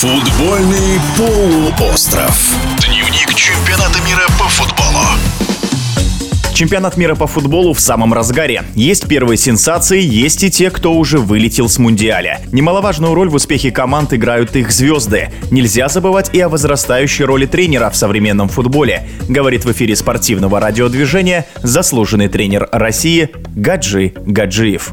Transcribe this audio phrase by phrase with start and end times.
[0.00, 2.54] Футбольный полуостров.
[2.86, 5.04] Дневник чемпионата мира по футболу.
[6.54, 8.62] Чемпионат мира по футболу в самом разгаре.
[8.76, 12.40] Есть первые сенсации, есть и те, кто уже вылетел с Мундиаля.
[12.52, 15.32] Немаловажную роль в успехе команд играют их звезды.
[15.50, 21.44] Нельзя забывать и о возрастающей роли тренера в современном футболе, говорит в эфире спортивного радиодвижения
[21.64, 24.92] заслуженный тренер России Гаджи Гаджиев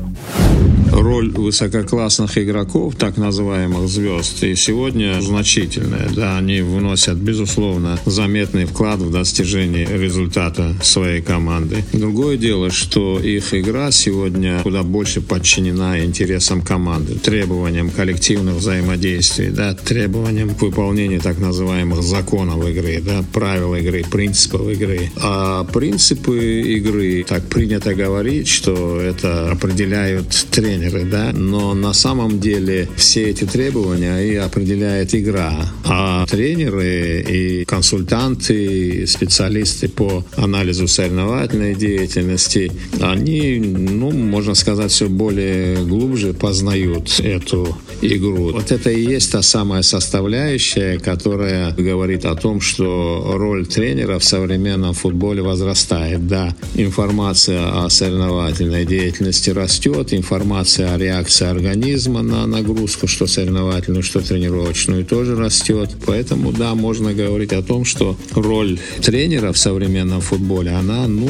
[0.92, 6.10] роль высококлассных игроков, так называемых звезд, и сегодня значительная.
[6.16, 11.84] Да, они вносят, безусловно, заметный вклад в достижение результата своей команды.
[11.94, 19.74] Другое дело, что их игра сегодня куда больше подчинена интересам команды, требованиям коллективных взаимодействий, да,
[19.74, 25.12] требованиям выполнения так называемых законов игры, да, правил игры, принципов игры.
[25.18, 32.40] А принципы игры, так принято говорить, что это определяют тренеры тренеры, да, но на самом
[32.40, 35.72] деле все эти требования и определяет игра.
[35.86, 45.08] А тренеры и консультанты, и специалисты по анализу соревновательной деятельности, они, ну, можно сказать, все
[45.08, 48.52] более глубже познают эту игру.
[48.52, 54.24] Вот это и есть та самая составляющая, которая говорит о том, что роль тренера в
[54.24, 56.28] современном футболе возрастает.
[56.28, 64.20] Да, информация о соревновательной деятельности растет, информация информация реакции организма на нагрузку, что соревновательную, что
[64.20, 65.92] тренировочную, тоже растет.
[66.06, 71.28] Поэтому, да, можно говорить о том, что роль тренера в современном футболе, она, ну,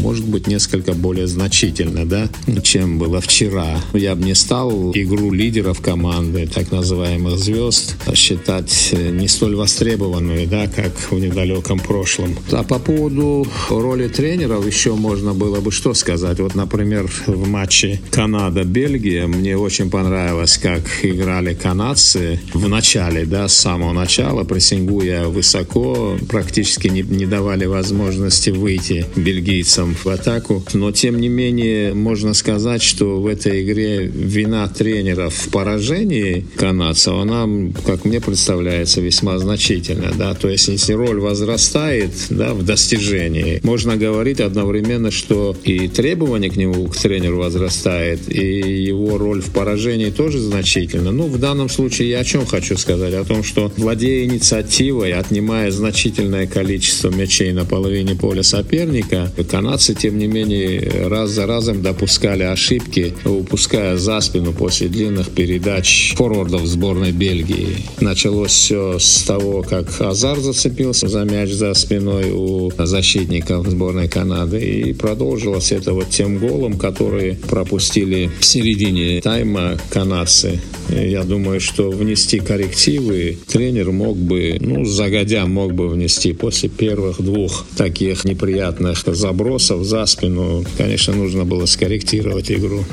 [0.00, 2.28] может быть, несколько более значительна, да,
[2.62, 3.78] чем было вчера.
[3.92, 10.66] Я бы не стал игру лидеров команды, так называемых звезд, считать не столь востребованную, да,
[10.66, 12.36] как в недалеком прошлом.
[12.52, 16.40] А по поводу роли тренеров еще можно было бы что сказать.
[16.40, 19.26] Вот, например, в матче Канада-Бельгия Бельгия.
[19.26, 26.86] Мне очень понравилось, как играли канадцы в начале, да, с самого начала, прессингуя высоко, практически
[26.86, 30.62] не, не давали возможности выйти бельгийцам в атаку.
[30.74, 37.14] Но, тем не менее, можно сказать, что в этой игре вина тренеров в поражении канадцев,
[37.14, 37.48] она,
[37.84, 43.96] как мне представляется, весьма значительна, да, то есть если роль возрастает, да, в достижении, можно
[43.96, 50.10] говорить одновременно, что и требования к нему, к тренеру возрастает, и его роль в поражении
[50.10, 51.10] тоже значительна.
[51.10, 53.14] Ну, в данном случае я о чем хочу сказать?
[53.14, 60.18] О том, что владея инициативой, отнимая значительное количество мячей на половине поля соперника, канадцы, тем
[60.18, 67.12] не менее, раз за разом допускали ошибки, упуская за спину после длинных передач форвардов сборной
[67.12, 67.76] Бельгии.
[68.00, 74.60] Началось все с того, как Азар зацепился за мяч за спиной у защитников сборной Канады
[74.60, 80.60] и продолжилось это вот тем голом, который пропустили в середине середине тайма канадцы.
[80.88, 87.20] Я думаю, что внести коррективы тренер мог бы, ну, загодя мог бы внести после первых
[87.20, 90.64] двух таких неприятных забросов за спину.
[90.76, 92.84] Конечно, нужно было скорректировать игру.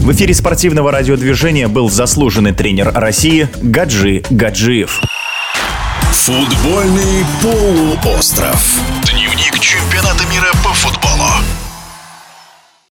[0.00, 5.00] В эфире спортивного радиодвижения был заслуженный тренер России Гаджи Гаджиев.
[6.12, 8.78] Футбольный полуостров.
[9.04, 10.52] Дневник чемпионата мира